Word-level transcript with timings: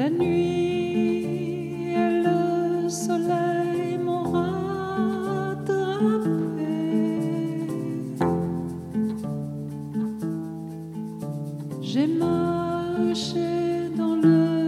La 0.00 0.08
nuit 0.08 1.92
et 1.92 2.22
le 2.24 2.88
soleil 2.88 3.98
m'ont 3.98 4.22
rattrapé. 4.32 5.60
J'ai 11.82 12.06
marché 12.06 13.90
dans 13.94 14.16
le 14.16 14.59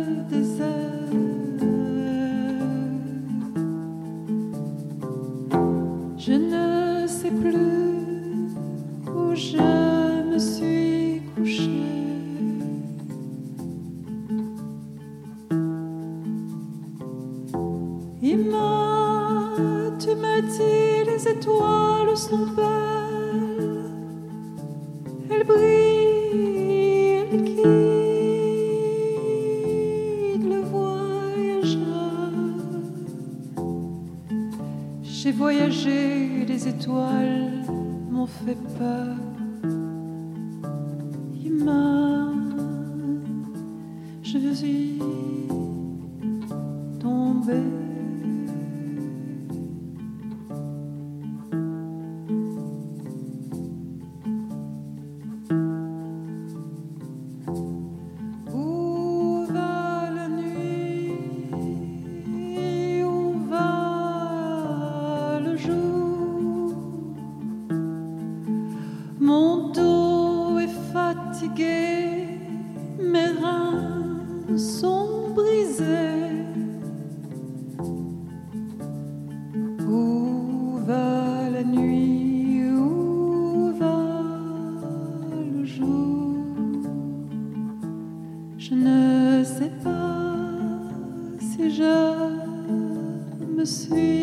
J'ai 35.02 35.32
voyagé, 35.32 36.44
les 36.46 36.68
étoiles 36.68 37.64
m'ont 38.10 38.26
fait 38.26 38.56
peur. 38.78 39.16
Je 88.58 88.74
ne 88.74 89.44
sais 89.44 89.70
pas 89.82 90.80
si 91.40 91.70
je 91.70 91.94
me 93.56 93.64
suis 93.64 94.21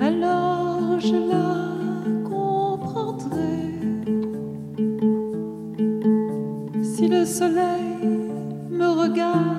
alors 0.00 0.98
je 0.98 1.14
la 1.14 2.28
comprendrai. 2.28 3.60
Si 6.82 7.08
le 7.08 7.24
soleil 7.24 8.30
me 8.70 8.88
regarde, 8.88 9.49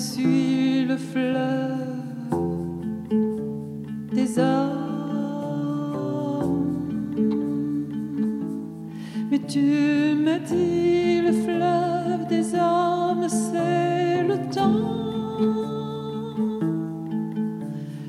Suit 0.00 0.86
le 0.86 0.96
fleuve 0.96 1.76
des 4.14 4.38
hommes. 4.38 4.80
Mais 9.30 9.40
tu 9.40 10.16
m'as 10.24 10.38
dit 10.38 11.20
le 11.20 11.32
fleuve 11.32 12.26
des 12.30 12.54
hommes, 12.54 13.28
c'est 13.28 14.22
le 14.22 14.38
temps. 14.50 14.88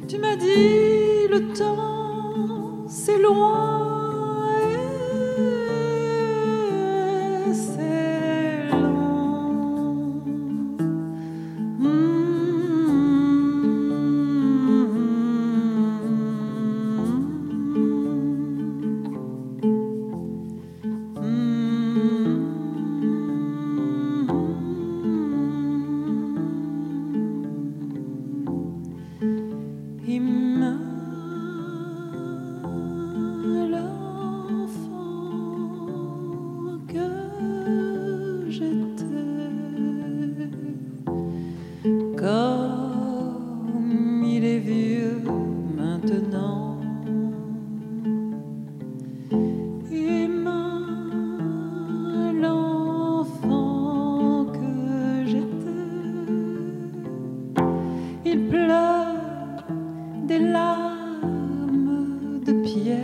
Tu 0.08 0.18
m'as 0.18 0.38
dit 0.38 1.28
le 1.30 1.54
temps, 1.54 2.88
c'est 2.88 3.22
loin 3.22 3.91
larmes 60.42 62.40
de 62.46 62.54
pierre, 62.64 63.00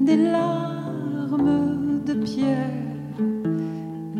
des 0.00 0.16
larmes 0.16 2.00
de 2.04 2.14
pierre, 2.14 2.70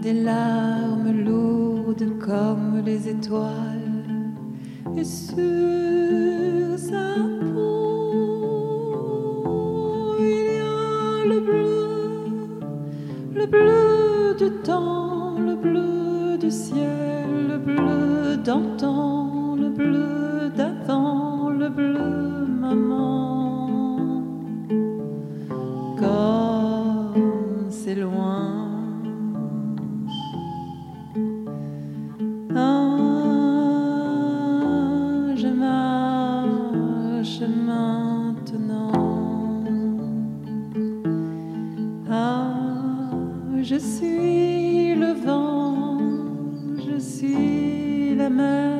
des 0.00 0.12
larmes 0.12 1.12
lourdes 1.24 2.18
comme 2.18 2.82
les 2.84 3.08
étoiles. 3.08 4.32
Et 4.96 5.04
sur 5.04 6.78
sa 6.78 7.14
peau, 7.52 8.54
il 10.20 10.56
y 10.56 10.60
a 10.60 11.24
le 11.26 11.40
le 13.34 13.46
bleu 13.46 14.34
du 14.38 14.50
temps, 14.62 15.38
le 15.38 15.54
bleu 15.56 16.38
du 16.38 16.50
ciel, 16.50 17.48
le 17.48 17.58
bleu 17.58 18.36
d'antan, 18.36 19.56
le 19.56 19.68
bleu 19.70 20.50
d'avant, 20.56 21.31
le 21.62 21.68
bleu 21.68 22.46
maman. 22.64 23.68
Comme 26.00 27.70
c'est 27.70 27.94
loin. 27.94 28.68
Ah, 32.54 32.96
je 35.42 35.50
marche 35.66 37.42
maintenant. 37.70 38.92
Ah, 42.10 42.54
je 43.62 43.76
suis 43.76 44.94
le 44.96 45.12
vent, 45.26 45.98
je 46.86 46.96
suis 46.98 48.14
la 48.16 48.30
mer, 48.30 48.71